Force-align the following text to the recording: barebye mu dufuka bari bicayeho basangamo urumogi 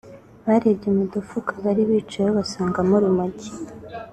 barebye 0.45 0.89
mu 0.97 1.03
dufuka 1.13 1.51
bari 1.63 1.81
bicayeho 1.89 2.33
basangamo 2.39 2.93
urumogi 2.97 3.49